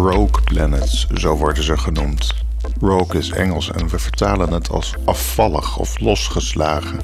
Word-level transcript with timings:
Rogue 0.00 0.42
planets, 0.44 1.06
zo 1.14 1.36
worden 1.36 1.64
ze 1.64 1.76
genoemd. 1.76 2.34
Rogue 2.80 3.18
is 3.18 3.30
Engels 3.30 3.70
en 3.70 3.88
we 3.88 3.98
vertalen 3.98 4.52
het 4.52 4.70
als 4.70 4.94
afvallig 5.04 5.78
of 5.78 5.98
losgeslagen. 5.98 7.00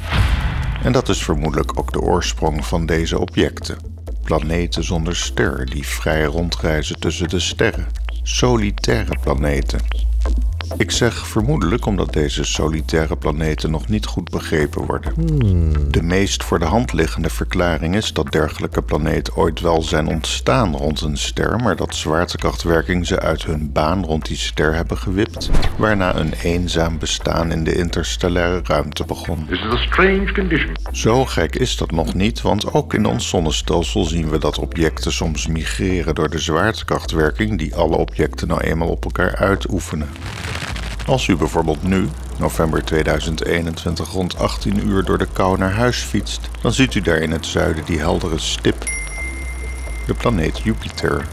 En 0.83 0.93
dat 0.93 1.09
is 1.09 1.23
vermoedelijk 1.23 1.79
ook 1.79 1.93
de 1.93 2.01
oorsprong 2.01 2.67
van 2.67 2.87
deze 2.87 3.19
objecten. 3.19 3.77
Planeten 4.23 4.85
zonder 4.85 5.17
ster 5.17 5.67
die 5.67 5.87
vrij 5.87 6.25
rondreizen 6.25 7.01
tussen 7.01 7.29
de 7.29 7.41
sterren. 7.41 7.87
Solitaire 8.23 9.19
planeten. 9.23 9.81
Ik 10.77 10.91
zeg 10.91 11.27
vermoedelijk 11.27 11.87
omdat 11.87 12.13
deze 12.13 12.45
solitaire 12.45 13.17
planeten 13.17 13.71
nog 13.71 13.89
niet 13.89 14.07
goed 14.07 14.31
begrepen 14.31 14.87
worden. 14.87 15.13
De 15.91 16.03
meest 16.03 16.45
voor 16.45 16.59
de 16.59 16.65
hand 16.65 16.93
liggende 16.93 17.31
verklaring 17.31 17.95
is 17.95 18.13
dat 18.13 18.33
dergelijke 18.33 18.83
planeten 18.83 19.37
ooit 19.37 19.61
wel 19.61 19.83
zijn 19.83 20.07
ontstaan 20.07 20.77
rond 20.77 21.01
een 21.01 21.17
ster, 21.17 21.61
maar 21.61 21.77
dat 21.77 21.95
zwaartekrachtwerking 21.95 23.07
ze 23.07 23.21
uit 23.21 23.45
hun 23.45 23.73
baan 23.73 24.05
rond 24.05 24.27
die 24.27 24.37
ster 24.37 24.75
hebben 24.75 24.99
gewipt, 24.99 25.51
waarna 25.79 26.17
een 26.17 26.33
eenzaam 26.33 26.99
bestaan 26.99 27.53
in 27.53 27.65
de 27.65 27.75
interstellaire 27.75 28.61
ruimte 28.65 29.05
begon. 29.05 29.47
This 29.47 29.59
is 29.59 29.73
a 29.73 29.77
strange 29.77 30.33
condition. 30.33 30.77
Zo 30.93 31.25
gek 31.25 31.57
is 31.57 31.77
dat 31.77 31.91
nog 31.91 32.15
niet, 32.15 32.43
want 32.43 32.73
ook 32.73 32.95
in 32.95 33.07
ons 33.07 33.29
zonnestelsel 33.29 34.05
zien 34.05 34.29
we 34.31 34.39
dat 34.39 34.59
objecten 34.59 35.13
soms 35.13 35.47
migreren 35.47 36.15
door 36.15 36.31
de 36.31 36.39
zwaartekrachtwerking 36.39 37.59
die 37.59 37.75
alle 37.75 37.97
objecten 37.97 38.49
nou 38.49 38.61
eenmaal 38.61 38.89
op 38.89 39.05
elkaar 39.05 39.37
uitoefenen. 39.37 40.09
Als 41.07 41.27
u 41.27 41.37
bijvoorbeeld 41.37 41.83
nu, 41.83 42.09
november 42.39 42.85
2021, 42.85 44.11
rond 44.11 44.39
18 44.39 44.89
uur 44.89 45.05
door 45.05 45.19
de 45.19 45.29
kou 45.33 45.59
naar 45.59 45.73
huis 45.73 46.03
fietst, 46.03 46.41
dan 46.61 46.73
ziet 46.73 46.95
u 46.95 47.01
daar 47.01 47.19
in 47.19 47.31
het 47.31 47.47
zuiden 47.47 47.85
die 47.85 47.99
heldere 47.99 48.39
stip. 48.39 48.85
De 50.07 50.15
planeet 50.15 50.59
Jupiter. 50.59 51.27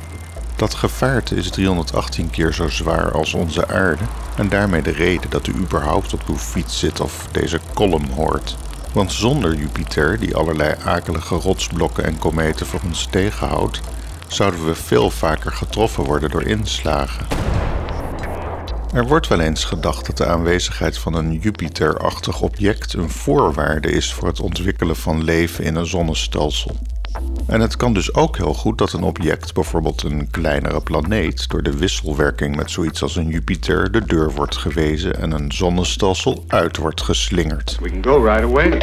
Dat 0.55 0.73
gevaarte 0.73 1.36
is 1.36 1.50
318 1.50 2.30
keer 2.30 2.54
zo 2.54 2.70
zwaar 2.70 3.12
als 3.12 3.34
onze 3.34 3.67
aarde 3.67 4.03
en 4.38 4.50
daarmee 4.50 4.81
de 4.81 4.92
reden 4.92 5.30
dat 5.30 5.48
u 5.48 5.53
überhaupt 5.53 6.14
op 6.14 6.22
uw 6.28 6.38
fiets 6.38 6.80
zit 6.80 7.02
of 7.02 7.28
deze 7.31 7.59
column 7.73 8.09
hoort. 8.09 8.58
Want 8.92 9.11
zonder 9.11 9.55
Jupiter, 9.55 10.20
die 10.20 10.36
allerlei 10.36 10.76
akelige 10.86 11.36
rotsblokken 11.36 12.05
en 12.05 12.20
kometen 12.20 12.66
voor 12.66 12.81
ons 12.86 13.08
tegenhoudt, 13.11 13.81
zouden 14.28 14.66
we 14.66 14.76
veel 14.76 15.09
vaker 15.09 15.52
getroffen 15.52 16.03
worden 16.03 16.30
door 16.30 16.44
inslagen. 16.44 17.26
Er 18.94 19.08
wordt 19.08 19.27
wel 19.27 19.39
eens 19.39 19.66
gedacht 19.66 20.05
dat 20.05 20.17
de 20.17 20.25
aanwezigheid 20.25 20.97
van 20.97 21.13
een 21.13 21.39
Jupiter-achtig 21.39 22.41
object 22.41 22.94
een 22.94 23.09
voorwaarde 23.09 23.91
is 23.91 24.13
voor 24.13 24.27
het 24.27 24.39
ontwikkelen 24.39 24.95
van 24.95 25.23
leven 25.23 25.63
in 25.63 25.75
een 25.75 25.86
zonnestelsel. 25.86 26.75
En 27.47 27.61
het 27.61 27.77
kan 27.77 27.94
dus 27.94 28.14
ook 28.14 28.38
heel 28.38 28.53
goed 28.53 28.77
dat 28.77 28.94
een 28.94 29.03
object, 29.03 29.53
bijvoorbeeld 29.53 30.03
een 30.03 30.30
kleinere 30.31 30.81
planeet, 30.81 31.49
door 31.49 31.64
de 31.64 31.77
wisselwerking 31.77 32.55
met 32.55 32.71
zoiets 32.71 33.02
als 33.02 33.16
een 33.16 33.27
Jupiter 33.27 33.91
de 33.91 34.05
deur 34.05 34.31
wordt 34.31 34.58
gewezen 34.58 35.21
en 35.21 35.31
een 35.31 35.52
zonnestelsel 35.52 36.44
uit 36.47 36.77
wordt 36.77 37.02
geslingerd. 37.02 37.77
We 37.81 37.89
can 37.89 38.03
go 38.03 38.23
right 38.23 38.44
away. 38.44 38.81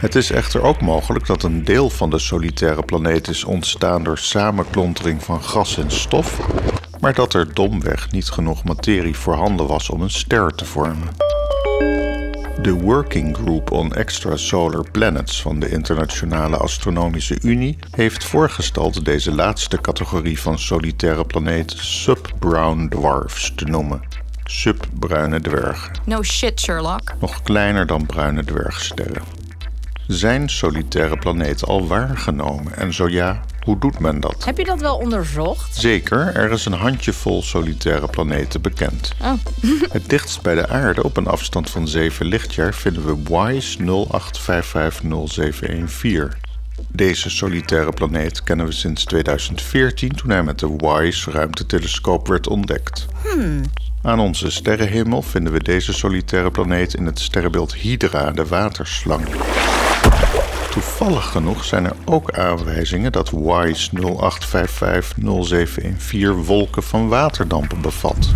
Het 0.00 0.14
is 0.14 0.30
echter 0.30 0.62
ook 0.62 0.80
mogelijk 0.80 1.26
dat 1.26 1.42
een 1.42 1.64
deel 1.64 1.90
van 1.90 2.10
de 2.10 2.18
solitaire 2.18 2.82
planeet 2.82 3.28
is 3.28 3.44
ontstaan 3.44 4.02
door 4.02 4.18
samenklontering 4.18 5.22
van 5.22 5.42
gas 5.42 5.78
en 5.78 5.90
stof, 5.90 6.40
maar 7.00 7.14
dat 7.14 7.34
er 7.34 7.54
domweg 7.54 8.10
niet 8.10 8.30
genoeg 8.30 8.64
materie 8.64 9.16
voorhanden 9.16 9.66
was 9.66 9.90
om 9.90 10.00
een 10.00 10.10
ster 10.10 10.54
te 10.54 10.64
vormen. 10.64 11.08
De 12.62 12.72
Working 12.72 13.36
Group 13.36 13.70
on 13.72 13.94
Extrasolar 13.94 14.90
Planets 14.90 15.42
van 15.42 15.60
de 15.60 15.68
Internationale 15.68 16.56
Astronomische 16.56 17.38
Unie 17.42 17.78
heeft 17.90 18.24
voorgesteld 18.24 19.04
deze 19.04 19.34
laatste 19.34 19.80
categorie 19.80 20.40
van 20.40 20.58
solitaire 20.58 21.24
planeten 21.24 21.84
sub-brown 21.84 22.88
dwarfs 22.88 23.52
te 23.54 23.64
noemen. 23.64 24.02
Subbruine 24.44 25.40
dwergen, 25.40 25.92
No 26.04 26.22
shit, 26.22 26.60
Sherlock. 26.60 27.14
nog 27.20 27.42
kleiner 27.42 27.86
dan 27.86 28.06
bruine 28.06 28.44
dwergsterren. 28.44 29.22
Zijn 30.06 30.48
solitaire 30.48 31.18
planeten 31.18 31.66
al 31.66 31.86
waargenomen 31.86 32.76
en 32.76 32.94
zo 32.94 33.08
ja, 33.08 33.40
hoe 33.64 33.78
doet 33.78 33.98
men 33.98 34.20
dat? 34.20 34.44
Heb 34.44 34.58
je 34.58 34.64
dat 34.64 34.80
wel 34.80 34.96
onderzocht? 34.96 35.76
Zeker, 35.76 36.34
er 36.34 36.50
is 36.50 36.64
een 36.64 36.72
handjevol 36.72 37.42
solitaire 37.42 38.06
planeten 38.06 38.60
bekend. 38.60 39.12
Oh, 39.22 39.32
Het 39.92 40.08
dichtst 40.08 40.42
bij 40.42 40.54
de 40.54 40.68
aarde, 40.68 41.02
op 41.02 41.16
een 41.16 41.26
afstand 41.26 41.70
van 41.70 41.88
7 41.88 42.26
lichtjaar, 42.26 42.74
vinden 42.74 43.04
we 43.06 43.16
WISE 43.22 44.06
08550714. 46.32 46.46
Deze 46.88 47.30
solitaire 47.30 47.92
planeet 47.92 48.42
kennen 48.42 48.66
we 48.66 48.72
sinds 48.72 49.04
2014 49.04 50.08
toen 50.14 50.30
hij 50.30 50.42
met 50.42 50.58
de 50.58 50.76
WISE 50.76 51.30
ruimtetelescoop 51.30 52.28
werd 52.28 52.48
ontdekt. 52.48 53.06
Aan 54.02 54.20
onze 54.20 54.50
sterrenhemel 54.50 55.22
vinden 55.22 55.52
we 55.52 55.62
deze 55.62 55.92
solitaire 55.92 56.50
planeet 56.50 56.94
in 56.94 57.06
het 57.06 57.18
sterrenbeeld 57.18 57.74
Hydra, 57.74 58.30
de 58.30 58.46
waterslang. 58.46 59.24
Toevallig 60.70 61.30
genoeg 61.30 61.64
zijn 61.64 61.84
er 61.84 61.96
ook 62.04 62.30
aanwijzingen 62.30 63.12
dat 63.12 63.30
WISE 63.30 63.90
08550714 63.90 63.96
wolken 66.44 66.82
van 66.82 67.08
waterdampen 67.08 67.80
bevat. 67.80 68.34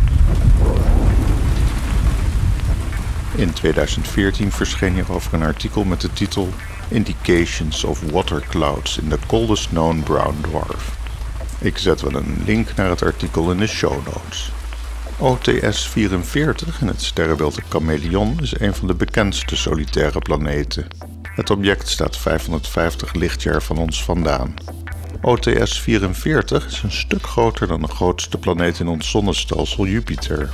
In 3.34 3.52
2014 3.52 4.52
verscheen 4.52 4.94
hierover 4.94 5.34
een 5.34 5.42
artikel 5.42 5.84
met 5.84 6.00
de 6.00 6.12
titel 6.12 6.48
Indications 6.88 7.84
of 7.84 8.10
Water 8.10 8.42
Clouds 8.48 8.98
in 8.98 9.08
the 9.08 9.18
Coldest 9.26 9.68
Known 9.68 10.02
Brown 10.02 10.36
Dwarf. 10.40 10.96
Ik 11.58 11.78
zet 11.78 12.00
wel 12.00 12.14
een 12.14 12.42
link 12.44 12.74
naar 12.74 12.88
het 12.88 13.02
artikel 13.02 13.50
in 13.50 13.58
de 13.58 13.66
show 13.66 14.06
notes. 14.06 14.52
OTS-44 15.18 16.80
in 16.80 16.86
het 16.86 17.02
sterrenbeeld 17.02 17.54
de 17.54 17.62
Chameleon 17.68 18.38
is 18.40 18.60
een 18.60 18.74
van 18.74 18.86
de 18.86 18.94
bekendste 18.94 19.56
solitaire 19.56 20.18
planeten. 20.18 20.86
Het 21.34 21.50
object 21.50 21.88
staat 21.88 22.16
550 22.16 23.12
lichtjaar 23.14 23.62
van 23.62 23.78
ons 23.78 24.04
vandaan. 24.04 24.54
OTS-44 25.22 26.66
is 26.66 26.82
een 26.82 26.92
stuk 26.92 27.26
groter 27.26 27.66
dan 27.66 27.80
de 27.80 27.88
grootste 27.88 28.38
planeet 28.38 28.78
in 28.78 28.88
ons 28.88 29.10
zonnestelsel 29.10 29.86
Jupiter. 29.86 30.50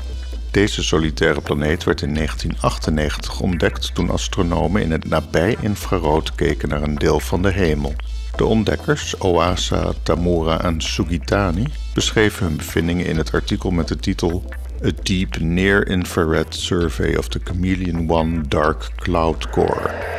Deze 0.50 0.82
solitaire 0.82 1.40
planeet 1.40 1.84
werd 1.84 2.02
in 2.02 2.14
1998 2.14 3.40
ontdekt 3.40 3.94
toen 3.94 4.10
astronomen 4.10 4.82
in 4.82 4.90
het 4.90 5.08
nabij-infrarood 5.08 6.34
keken 6.34 6.68
naar 6.68 6.82
een 6.82 6.98
deel 6.98 7.20
van 7.20 7.42
de 7.42 7.50
hemel. 7.50 7.94
De 8.36 8.44
ontdekkers, 8.44 9.14
Oasa, 9.18 9.92
Tamura 10.02 10.60
en 10.60 10.80
Sugitani, 10.80 11.66
beschreven 11.94 12.46
hun 12.46 12.56
bevindingen 12.56 13.06
in 13.06 13.16
het 13.16 13.32
artikel 13.32 13.70
met 13.70 13.88
de 13.88 13.96
titel 13.96 14.44
A 14.84 14.90
Deep 15.02 15.38
Near-Infrared 15.38 16.54
Survey 16.54 17.16
of 17.16 17.28
the 17.28 17.40
Chameleon 17.44 18.10
1 18.10 18.44
Dark 18.48 18.90
Cloud 18.96 19.50
Core. 19.50 20.17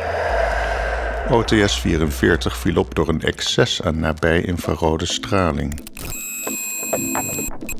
OTS-44 1.30 2.52
viel 2.58 2.76
op 2.76 2.94
door 2.94 3.08
een 3.08 3.22
excess 3.22 3.82
aan 3.82 3.98
nabij-infrarode 3.98 5.06
straling. 5.06 5.80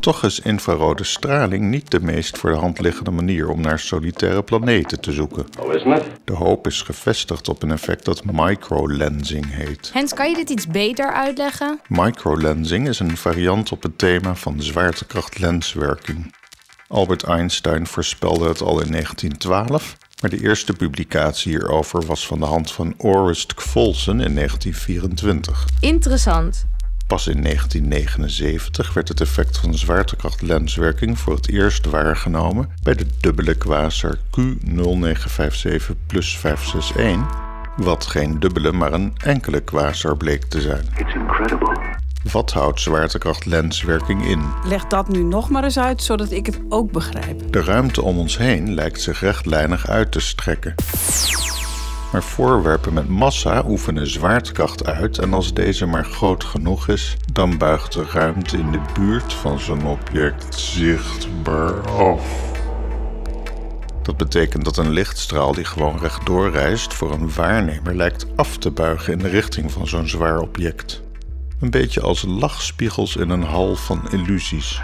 Toch 0.00 0.24
is 0.24 0.40
infrarode 0.40 1.04
straling 1.04 1.64
niet 1.64 1.90
de 1.90 2.00
meest 2.00 2.38
voor 2.38 2.50
de 2.50 2.56
hand 2.56 2.80
liggende 2.80 3.10
manier 3.10 3.48
om 3.48 3.60
naar 3.60 3.78
solitaire 3.78 4.42
planeten 4.42 5.00
te 5.00 5.12
zoeken. 5.12 5.46
Oh? 5.58 5.96
De 6.24 6.32
hoop 6.32 6.66
is 6.66 6.82
gevestigd 6.82 7.48
op 7.48 7.62
een 7.62 7.70
effect 7.70 8.04
dat 8.04 8.24
microlensing 8.24 9.54
heet. 9.54 9.90
Hens, 9.92 10.14
kan 10.14 10.28
je 10.28 10.34
dit 10.34 10.50
iets 10.50 10.66
beter 10.66 11.12
uitleggen? 11.12 11.80
Microlensing 11.88 12.88
is 12.88 12.98
een 12.98 13.16
variant 13.16 13.72
op 13.72 13.82
het 13.82 13.98
thema 13.98 14.34
van 14.34 14.62
zwaartekrachtlenswerking. 14.62 16.34
Albert 16.88 17.22
Einstein 17.22 17.86
voorspelde 17.86 18.48
het 18.48 18.60
al 18.60 18.80
in 18.80 18.90
1912, 18.90 19.96
maar 20.20 20.30
de 20.30 20.42
eerste 20.42 20.72
publicatie 20.72 21.52
hierover 21.52 22.06
was 22.06 22.26
van 22.26 22.38
de 22.38 22.46
hand 22.46 22.72
van 22.72 22.94
Orest 22.96 23.54
Kvolsen 23.54 24.20
in 24.20 24.34
1924. 24.34 25.64
Interessant. 25.80 26.66
Pas 27.06 27.26
in 27.26 27.42
1979 27.42 28.92
werd 28.92 29.08
het 29.08 29.20
effect 29.20 29.58
van 29.58 29.74
zwaartekrachtlenswerking 29.74 31.18
voor 31.18 31.34
het 31.34 31.48
eerst 31.48 31.86
waargenomen 31.86 32.68
bij 32.82 32.94
de 32.94 33.06
dubbele 33.20 33.54
quasar 33.54 34.16
Q0957 34.16 35.96
plus 36.06 36.38
561, 36.38 37.38
wat 37.76 38.06
geen 38.06 38.40
dubbele 38.40 38.72
maar 38.72 38.92
een 38.92 39.12
enkele 39.16 39.60
quasar 39.60 40.16
bleek 40.16 40.44
te 40.44 40.60
zijn. 40.60 40.84
It's 40.96 41.14
incredible. 41.14 41.89
Wat 42.22 42.52
houdt 42.52 42.80
zwaartekrachtlenswerking 42.80 44.26
in? 44.26 44.42
Leg 44.64 44.86
dat 44.86 45.08
nu 45.08 45.22
nog 45.22 45.50
maar 45.50 45.64
eens 45.64 45.78
uit, 45.78 46.02
zodat 46.02 46.30
ik 46.30 46.46
het 46.46 46.60
ook 46.68 46.92
begrijp. 46.92 47.52
De 47.52 47.62
ruimte 47.62 48.02
om 48.02 48.18
ons 48.18 48.38
heen 48.38 48.74
lijkt 48.74 49.00
zich 49.00 49.20
rechtlijnig 49.20 49.88
uit 49.88 50.12
te 50.12 50.20
strekken. 50.20 50.74
Maar 52.12 52.22
voorwerpen 52.22 52.92
met 52.92 53.08
massa 53.08 53.64
oefenen 53.66 54.06
zwaartekracht 54.06 54.86
uit 54.86 55.18
en 55.18 55.32
als 55.32 55.54
deze 55.54 55.86
maar 55.86 56.04
groot 56.04 56.44
genoeg 56.44 56.88
is, 56.88 57.16
dan 57.32 57.58
buigt 57.58 57.92
de 57.92 58.04
ruimte 58.12 58.56
in 58.56 58.72
de 58.72 58.80
buurt 58.94 59.32
van 59.32 59.60
zo'n 59.60 59.86
object 59.86 60.54
zichtbaar 60.54 61.90
af. 61.90 62.48
Dat 64.02 64.16
betekent 64.16 64.64
dat 64.64 64.76
een 64.76 64.90
lichtstraal 64.90 65.52
die 65.52 65.64
gewoon 65.64 65.98
rechtdoor 65.98 66.50
reist 66.50 66.94
voor 66.94 67.12
een 67.12 67.34
waarnemer 67.34 67.96
lijkt 67.96 68.26
af 68.36 68.56
te 68.56 68.70
buigen 68.70 69.12
in 69.12 69.18
de 69.18 69.28
richting 69.28 69.72
van 69.72 69.86
zo'n 69.86 70.08
zwaar 70.08 70.40
object. 70.40 71.02
Een 71.60 71.70
beetje 71.70 72.00
als 72.00 72.24
lachspiegels 72.28 73.16
in 73.16 73.30
een 73.30 73.42
hal 73.42 73.74
van 73.74 74.08
illusies. 74.10 74.80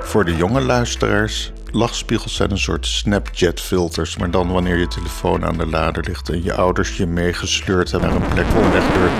Voor 0.00 0.24
de 0.24 0.36
jonge 0.36 0.60
luisteraars, 0.60 1.52
lachspiegels 1.70 2.36
zijn 2.36 2.50
een 2.50 2.58
soort 2.58 2.86
Snapchat-filters, 2.86 4.16
maar 4.16 4.30
dan 4.30 4.52
wanneer 4.52 4.76
je 4.76 4.88
telefoon 4.88 5.44
aan 5.44 5.58
de 5.58 5.66
lader 5.66 6.04
ligt 6.04 6.28
en 6.28 6.42
je 6.42 6.54
ouders 6.54 6.96
je 6.96 7.06
meegesleurd 7.06 7.90
hebben 7.90 8.10
naar 8.10 8.22
een 8.22 8.34
plek 8.34 8.46
onwegdeur. 8.64 9.10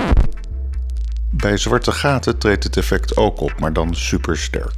Bij 1.31 1.57
zwarte 1.57 1.91
gaten 1.91 2.37
treedt 2.37 2.63
het 2.63 2.77
effect 2.77 3.17
ook 3.17 3.41
op, 3.41 3.59
maar 3.59 3.73
dan 3.73 3.95
supersterk. 3.95 4.73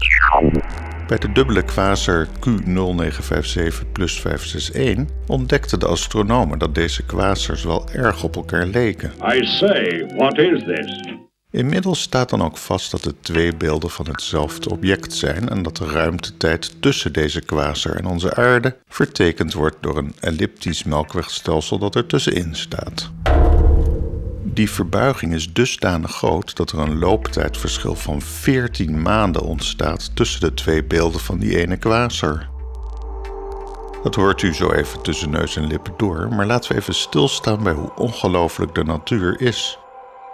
Bij 1.08 1.18
de 1.18 1.32
dubbele 1.32 1.64
quasar 1.64 2.28
Q0957 2.28 3.92
plus 3.92 4.22
561 4.22 5.16
ontdekten 5.28 5.80
de 5.80 5.86
astronomen 5.88 6.60
dat 6.60 6.76
deze 6.76 7.06
quasars 7.06 7.64
wel 7.64 7.90
erg 7.92 8.24
op 8.24 8.36
elkaar 8.36 8.66
leken. 8.66 9.12
I 9.34 9.46
say, 9.46 10.06
what 10.16 10.38
is 10.38 10.64
this? 10.64 11.09
Inmiddels 11.52 12.02
staat 12.02 12.30
dan 12.30 12.44
ook 12.44 12.58
vast 12.58 12.92
dat 12.92 13.04
het 13.04 13.24
twee 13.24 13.56
beelden 13.56 13.90
van 13.90 14.08
hetzelfde 14.08 14.70
object 14.70 15.14
zijn 15.14 15.50
en 15.50 15.64
dat 15.64 15.78
de 15.78 15.86
ruimtetijd 15.86 16.82
tussen 16.82 17.14
deze 17.14 17.42
quasar 17.42 17.96
en 17.96 18.06
onze 18.06 18.36
aarde 18.36 18.78
vertekend 18.88 19.54
wordt 19.54 19.78
door 19.82 19.98
een 19.98 20.16
elliptisch 20.20 20.84
melkwegstelsel 20.84 21.78
dat 21.78 21.96
er 21.96 22.06
tussenin 22.06 22.56
staat. 22.56 23.12
Die 24.44 24.70
verbuiging 24.70 25.34
is 25.34 25.54
dusdanig 25.54 26.12
groot 26.12 26.56
dat 26.56 26.72
er 26.72 26.80
een 26.80 27.00
looptijdverschil 27.00 27.96
van 27.96 28.22
14 28.22 29.02
maanden 29.02 29.42
ontstaat 29.42 30.16
tussen 30.16 30.42
de 30.42 30.54
twee 30.54 30.84
beelden 30.84 31.20
van 31.20 31.40
die 31.40 31.58
ene 31.58 31.78
quasar. 31.78 32.48
Dat 34.04 34.16
hoort 34.16 34.42
u 34.42 34.54
zo 34.54 34.72
even 34.72 35.02
tussen 35.02 35.30
neus 35.30 35.56
en 35.56 35.68
lippen 35.68 35.94
door, 35.98 36.28
maar 36.36 36.46
laten 36.46 36.72
we 36.72 36.78
even 36.78 36.96
stilstaan 36.96 37.64
bij 37.64 37.74
hoe 37.74 37.96
ongelooflijk 37.96 38.76
de 38.76 38.84
natuur 38.84 39.42
is. 39.42 39.80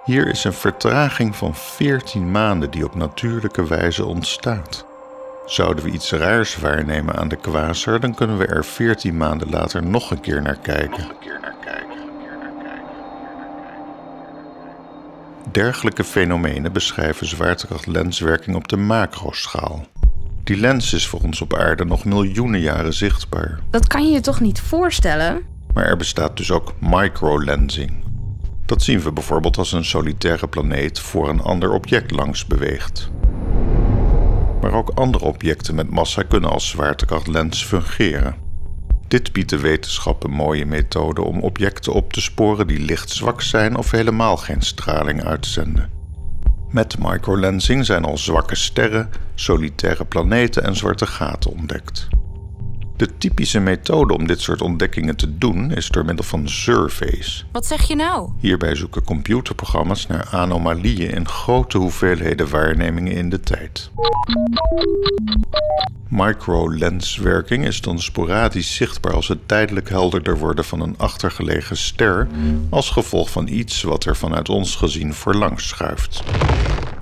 Hier 0.06 0.28
is 0.28 0.44
een 0.44 0.54
vertraging 0.54 1.36
van 1.36 1.56
14 1.56 2.31
maanden 2.31 2.72
die 2.72 2.86
op 2.86 2.96
natuurlijke 2.96 3.68
wijze 3.68 4.06
ontstaat. 4.06 4.86
Zouden 5.46 5.84
we 5.84 5.92
iets 5.92 6.12
raars 6.12 6.57
waarnemen 6.57 7.16
aan 7.16 7.28
de 7.28 7.36
quasar, 7.36 8.00
dan 8.00 8.16
kunnen 8.16 8.38
we 8.38 8.46
er 8.46 8.66
14 8.66 9.18
maanden 9.18 9.50
later 9.50 9.84
nog 9.84 10.12
een 10.12 10.22
keer 10.22 10.42
naar 10.42 10.57
kijken. 10.57 11.07
Dergelijke 15.52 16.04
fenomenen 16.04 16.74
beschrijven 16.74 17.28
zwaartekrachtlenswerking 17.28 18.56
op 18.56 18.68
de 18.68 18.78
macroschaal. 18.78 19.86
Die 20.44 20.57
lens 20.57 20.94
is 20.94 21.07
voor 21.07 21.19
ons 21.22 21.42
op 21.42 21.54
aarde 21.54 21.86
nog 21.86 22.06
miljoenen 22.06 22.60
jaren 22.60 22.94
zichtbaar. 22.94 23.60
Dat 23.69 23.88
kan 23.88 24.06
je 24.06 24.12
je 24.12 24.22
toch 24.22 24.40
niet 24.40 24.62
voorstellen? 24.62 25.42
Maar 25.74 25.86
er 25.86 25.98
bestaat 25.98 26.38
dus 26.38 26.52
ook 26.52 26.74
microlensing. 26.80 28.05
Dat 28.66 28.82
zien 28.82 29.00
we 29.00 29.12
bijvoorbeeld 29.12 29.58
als 29.58 29.72
een 29.72 29.86
solitaire 29.86 30.48
planeet 30.48 31.00
voor 31.00 31.30
een 31.30 31.42
ander 31.42 31.72
object 31.72 32.12
langs 32.12 32.46
beweegt. 32.46 33.10
Maar 34.62 34.74
ook 34.74 34.90
andere 34.90 35.26
objecten 35.26 35.76
met 35.76 35.90
massa 35.90 36.24
kunnen 36.24 36.50
als 36.50 36.70
zwaartekrachtlens 36.70 37.66
fungeren. 37.66 38.36
Dit 39.08 39.34
biedt 39.34 39.50
de 39.50 39.60
wetenschap 39.60 40.24
een 40.24 40.32
mooie 40.32 40.66
methode 40.66 41.22
om 41.22 41.42
objecten 41.42 41.94
op 41.94 42.14
te 42.14 42.22
sporen 42.22 42.68
die 42.68 42.80
lichtzwak 42.80 43.42
zijn 43.42 43.76
of 43.76 43.92
helemaal 43.92 44.38
geen 44.38 44.62
straling 44.62 45.24
uitzenden. 45.24 45.90
Met 46.70 46.96
microlensing 47.00 47.86
zijn 47.86 48.06
al 48.06 48.18
zwakke 48.18 48.56
sterren, 48.56 49.10
solitaire 49.36 50.06
planeten 50.06 50.64
en 50.64 50.76
zwarte 50.76 51.06
gaten 51.06 51.52
ontdekt. 51.52 52.08
De 52.97 53.18
typische 53.18 53.59
methode 53.59 54.13
om 54.13 54.27
dit 54.27 54.42
soort 54.42 54.62
ontdekkingen 54.62 55.15
te 55.15 55.38
doen 55.38 55.71
is 55.71 55.88
door 55.88 56.06
middel 56.06 56.25
van 56.25 56.50
surveys. 56.50 57.45
Wat 57.51 57.65
zeg 57.65 57.88
je 57.88 57.95
nou? 57.95 58.30
Hierbij 58.39 58.75
zoeken 58.75 59.03
computerprogramma's 59.03 60.07
naar 60.07 60.27
anomalieën 60.31 61.09
in 61.09 61.27
grote 61.27 61.77
hoeveelheden 61.77 62.50
waarnemingen 62.50 63.13
in 63.13 63.30
de 63.30 63.39
tijd. 63.39 63.89
Microlenswerking 66.09 67.65
is 67.65 67.81
dan 67.81 68.00
sporadisch 68.00 68.75
zichtbaar 68.75 69.13
als 69.13 69.27
het 69.27 69.47
tijdelijk 69.47 69.89
helderder 69.89 70.38
worden 70.38 70.65
van 70.65 70.81
een 70.81 70.97
achtergelegen 70.97 71.77
ster 71.77 72.27
als 72.69 72.89
gevolg 72.89 73.30
van 73.30 73.47
iets 73.47 73.83
wat 73.83 74.06
er 74.06 74.15
vanuit 74.15 74.50
ons 74.50 74.75
gezien 74.75 75.13
voorlangs 75.13 75.68
schuift. 75.68 76.24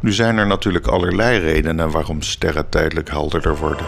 Nu 0.02 0.12
zijn 0.12 0.38
er 0.38 0.48
natuurlijk 0.48 0.88
allerlei 0.88 1.40
redenen 1.40 1.92
waarom 1.92 2.22
sterren 2.22 2.70
tijdelijk 2.70 3.10
helderder 3.10 3.58
worden. 3.58 3.86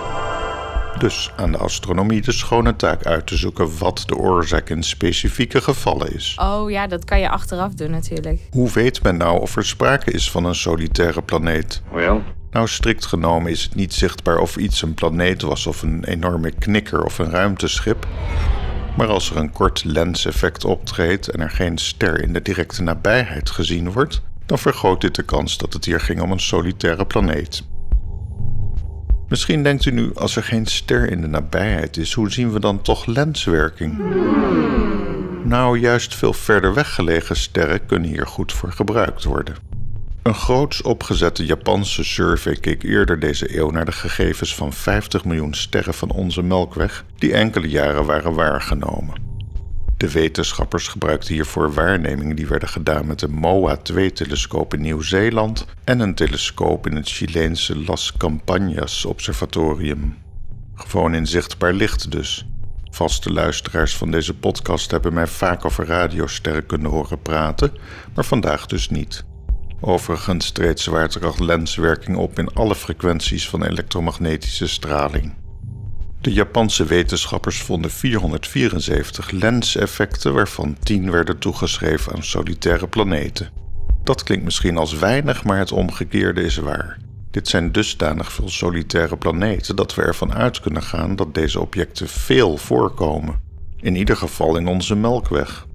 Dus 0.98 1.32
aan 1.36 1.52
de 1.52 1.58
astronomie 1.58 2.22
de 2.22 2.32
schone 2.32 2.76
taak 2.76 3.06
uit 3.06 3.28
te 3.28 3.36
zoeken 3.36 3.78
wat 3.78 4.04
de 4.06 4.16
oorzaak 4.16 4.70
in 4.70 4.84
specifieke 4.84 5.62
gevallen 5.62 6.14
is. 6.14 6.38
Oh 6.42 6.72
ja, 6.72 6.88
dat 6.88 7.06
kan 7.06 7.20
je 7.20 7.30
achteraf 7.30 7.74
doen 7.74 7.92
natuurlijk. 7.92 8.42
Hoe 8.52 8.72
weet 8.72 9.04
men 9.04 9.18
nou 9.18 9.42
of 9.42 9.56
er 9.56 9.66
sprake 9.66 10.12
is 10.12 10.32
van 10.32 10.46
een 10.46 10.56
solitaire 10.56 11.22
planeet? 11.22 11.82
Well, 11.92 12.22
Nou, 12.52 12.68
strikt 12.68 13.06
genomen 13.06 13.52
is 13.52 13.64
het 13.64 13.76
niet 13.76 13.94
zichtbaar 13.94 14.38
of 14.38 14.58
iets 14.58 14.82
een 14.82 14.94
planeet 14.94 15.42
was 15.42 15.68
of 15.68 15.82
een 15.82 16.04
enorme 16.04 16.52
knikker 16.52 17.04
of 17.04 17.20
een 17.20 17.30
ruimteschip. 17.30 18.08
Maar 18.98 19.08
als 19.08 19.30
er 19.30 19.38
een 19.38 19.52
kort 19.52 19.84
lenseffect 19.84 20.66
optreedt 20.66 21.28
en 21.28 21.40
er 21.40 21.50
geen 21.50 21.78
ster 21.78 22.22
in 22.22 22.34
de 22.34 22.42
directe 22.42 22.84
nabijheid 22.84 23.50
gezien 23.50 23.92
wordt, 23.92 24.22
dan 24.46 24.60
vergroot 24.60 25.02
dit 25.02 25.16
de 25.16 25.24
kans 25.24 25.58
dat 25.58 25.74
het 25.74 25.86
hier 25.86 26.00
ging 26.00 26.22
om 26.22 26.32
een 26.32 26.40
solitaire 26.40 27.06
planeet. 27.06 27.64
Misschien 29.36 29.64
denkt 29.64 29.86
u 29.86 29.92
nu, 29.92 30.12
als 30.14 30.36
er 30.36 30.44
geen 30.44 30.66
ster 30.66 31.12
in 31.12 31.22
de 31.22 31.28
nabijheid 31.28 31.98
is, 31.98 32.14
hoe 32.14 32.32
zien 32.32 32.52
we 32.52 32.60
dan 32.60 32.82
toch 32.82 33.06
lenswerking? 33.06 33.98
Nou, 35.44 35.80
juist 35.80 36.16
veel 36.16 36.34
verder 36.34 36.74
weggelegen 36.74 37.36
sterren 37.36 37.86
kunnen 37.86 38.10
hier 38.10 38.28
goed 38.28 38.54
voor 38.54 38.72
gebruikt 38.72 39.24
worden. 39.24 39.56
Een 40.24 40.34
groots 40.34 40.82
opgezette 40.82 41.46
Japanse 41.46 42.04
survey 42.04 42.56
keek 42.56 42.84
eerder 42.84 43.20
deze 43.20 43.58
eeuw 43.58 43.70
naar 43.70 43.86
de 43.86 43.92
gegevens 43.92 44.56
van 44.56 44.74
50 44.74 45.26
miljoen 45.26 45.54
sterren 45.54 45.94
van 45.94 46.12
onze 46.12 46.42
Melkweg, 46.42 47.06
die 47.16 47.34
enkele 47.34 47.70
jaren 47.70 48.06
waren 48.06 48.34
waargenomen. 48.34 49.35
De 49.98 50.12
wetenschappers 50.12 50.88
gebruikten 50.88 51.34
hiervoor 51.34 51.74
waarnemingen 51.74 52.36
die 52.36 52.48
werden 52.48 52.70
gedaan 52.70 53.08
met 53.08 53.22
een 53.22 53.32
MOA-2-telescoop 53.32 54.74
in 54.74 54.82
Nieuw-Zeeland 54.82 55.66
en 55.84 56.00
een 56.00 56.16
telescoop 56.16 56.88
in 56.88 56.96
het 56.96 57.10
Chileense 57.10 57.78
Las 57.78 58.14
Campañas 58.14 59.06
Observatorium. 59.06 60.18
Gewoon 60.76 61.14
in 61.14 61.28
zichtbaar 61.28 61.74
licht 61.74 62.12
dus. 62.12 62.46
Vaste 62.90 63.32
luisteraars 63.32 63.96
van 63.96 64.12
deze 64.12 64.34
podcast 64.34 64.92
hebben 64.92 65.14
mij 65.14 65.28
vaak 65.28 65.66
over 65.66 65.86
radiosterren 65.86 66.66
kunnen 66.66 66.92
horen 66.92 67.22
praten, 67.22 67.72
maar 68.16 68.26
vandaag 68.26 68.66
dus 68.66 68.90
niet. 68.90 69.26
Overigens 69.82 70.52
treedt 70.52 70.80
zwaartekrachtlenswerking 70.80 72.18
op 72.18 72.40
in 72.40 72.54
alle 72.54 72.76
frequenties 72.76 73.50
van 73.50 73.64
elektromagnetische 73.64 74.68
straling. 74.68 75.34
De 76.26 76.34
Japanse 76.34 76.86
wetenschappers 76.86 77.62
vonden 77.62 77.92
474 77.92 79.32
lenseffecten, 79.32 80.34
waarvan 80.34 80.78
10 80.80 81.12
werden 81.12 81.38
toegeschreven 81.38 82.14
aan 82.14 82.24
solitaire 82.24 82.88
planeten. 82.88 83.50
Dat 84.04 84.24
klinkt 84.24 84.44
misschien 84.46 84.78
als 84.78 84.94
weinig, 84.94 85.44
maar 85.44 85.58
het 85.58 85.72
omgekeerde 85.72 86.44
is 86.44 86.58
waar. 86.58 86.98
Dit 87.32 87.48
zijn 87.48 87.72
dusdanig 87.72 88.32
veel 88.32 88.50
solitaire 88.50 89.18
planeten 89.18 89.76
dat 89.76 89.96
we 89.96 90.02
ervan 90.02 90.34
uit 90.34 90.60
kunnen 90.60 90.84
gaan 90.84 91.16
dat 91.16 91.34
deze 91.34 91.60
objecten 91.60 92.08
veel 92.08 92.58
voorkomen. 92.58 93.42
In 93.80 93.96
ieder 93.96 94.18
geval 94.18 94.58
in 94.58 94.68
onze 94.68 94.96
Melkweg. 94.96 95.66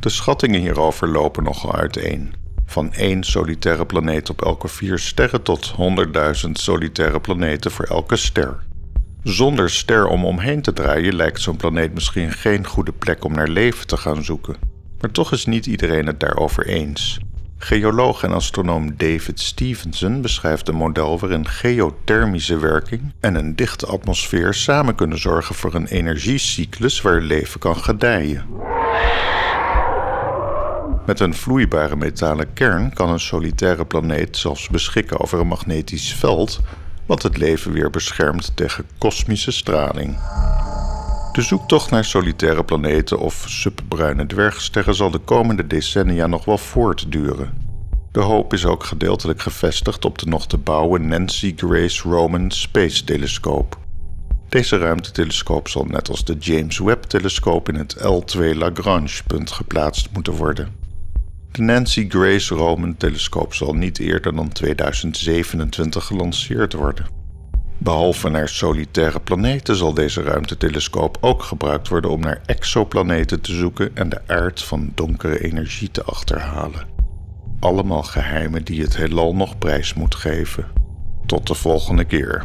De 0.00 0.08
schattingen 0.08 0.60
hierover 0.60 1.08
lopen 1.08 1.42
nogal 1.42 1.74
uiteen. 1.74 2.34
Van 2.66 2.92
één 2.92 3.24
solitaire 3.24 3.86
planeet 3.86 4.30
op 4.30 4.42
elke 4.42 4.68
vier 4.68 4.98
sterren 4.98 5.42
tot 5.42 5.74
100.000 6.44 6.50
solitaire 6.52 7.20
planeten 7.20 7.70
voor 7.70 7.84
elke 7.84 8.16
ster. 8.16 8.70
Zonder 9.22 9.70
ster 9.70 10.06
om 10.06 10.24
omheen 10.24 10.62
te 10.62 10.72
draaien 10.72 11.14
lijkt 11.14 11.40
zo'n 11.40 11.56
planeet 11.56 11.94
misschien 11.94 12.32
geen 12.32 12.66
goede 12.66 12.92
plek 12.92 13.24
om 13.24 13.34
naar 13.34 13.48
leven 13.48 13.86
te 13.86 13.96
gaan 13.96 14.24
zoeken. 14.24 14.56
Maar 15.00 15.10
toch 15.10 15.32
is 15.32 15.46
niet 15.46 15.66
iedereen 15.66 16.06
het 16.06 16.20
daarover 16.20 16.66
eens. 16.66 17.20
Geoloog 17.58 18.22
en 18.22 18.32
astronoom 18.32 18.96
David 18.96 19.40
Stevenson 19.40 20.20
beschrijft 20.20 20.68
een 20.68 20.74
model 20.74 21.18
waarin 21.18 21.46
geothermische 21.46 22.58
werking 22.58 23.12
en 23.20 23.34
een 23.34 23.56
dichte 23.56 23.86
atmosfeer 23.86 24.54
samen 24.54 24.94
kunnen 24.94 25.18
zorgen 25.18 25.54
voor 25.54 25.74
een 25.74 25.86
energiecyclus 25.86 27.00
waar 27.00 27.20
leven 27.20 27.60
kan 27.60 27.76
gedijen. 27.76 28.46
Met 31.06 31.20
een 31.20 31.34
vloeibare 31.34 31.96
metalen 31.96 32.52
kern 32.52 32.92
kan 32.92 33.10
een 33.10 33.20
solitaire 33.20 33.84
planeet 33.84 34.36
zelfs 34.36 34.68
beschikken 34.68 35.20
over 35.20 35.40
een 35.40 35.46
magnetisch 35.46 36.14
veld, 36.14 36.60
wat 37.12 37.22
het 37.22 37.36
leven 37.36 37.72
weer 37.72 37.90
beschermt 37.90 38.56
tegen 38.56 38.86
kosmische 38.98 39.50
straling. 39.50 40.18
De 41.32 41.42
zoektocht 41.42 41.90
naar 41.90 42.04
solitaire 42.04 42.64
planeten 42.64 43.18
of 43.18 43.44
subbruine 43.48 44.26
dwergsterren 44.26 44.94
zal 44.94 45.10
de 45.10 45.18
komende 45.18 45.66
decennia 45.66 46.26
nog 46.26 46.44
wel 46.44 46.58
voortduren. 46.58 47.52
De 48.12 48.20
hoop 48.20 48.52
is 48.52 48.64
ook 48.64 48.84
gedeeltelijk 48.84 49.40
gevestigd 49.40 50.04
op 50.04 50.18
de 50.18 50.26
nog 50.26 50.46
te 50.46 50.58
bouwen 50.58 51.08
Nancy 51.08 51.52
Grace 51.56 52.08
Roman 52.08 52.50
Space 52.50 53.04
Telescope. 53.04 53.76
Deze 54.48 54.78
ruimtetelescoop 54.78 55.68
zal 55.68 55.84
net 55.84 56.08
als 56.08 56.24
de 56.24 56.36
James 56.38 56.78
Webb-telescoop 56.78 57.68
in 57.68 57.74
het 57.74 57.96
L2 57.98 58.56
Lagrange-punt 58.56 59.50
geplaatst 59.50 60.08
moeten 60.12 60.32
worden. 60.32 60.81
De 61.52 61.62
Nancy 61.62 62.06
Grace 62.08 62.54
Roman 62.54 62.96
telescoop 62.96 63.54
zal 63.54 63.74
niet 63.74 63.98
eerder 63.98 64.34
dan 64.36 64.48
2027 64.48 66.04
gelanceerd 66.04 66.72
worden. 66.72 67.06
Behalve 67.78 68.28
naar 68.28 68.48
solitaire 68.48 69.20
planeten 69.20 69.76
zal 69.76 69.94
deze 69.94 70.22
ruimtetelescoop 70.22 71.18
ook 71.20 71.42
gebruikt 71.42 71.88
worden 71.88 72.10
om 72.10 72.20
naar 72.20 72.40
exoplaneten 72.46 73.40
te 73.40 73.54
zoeken 73.54 73.96
en 73.96 74.08
de 74.08 74.20
aard 74.26 74.62
van 74.62 74.92
donkere 74.94 75.44
energie 75.44 75.90
te 75.90 76.02
achterhalen. 76.02 76.86
Allemaal 77.60 78.02
geheimen 78.02 78.64
die 78.64 78.82
het 78.82 78.96
heelal 78.96 79.34
nog 79.34 79.58
prijs 79.58 79.94
moet 79.94 80.14
geven. 80.14 80.66
Tot 81.26 81.46
de 81.46 81.54
volgende 81.54 82.04
keer. 82.04 82.44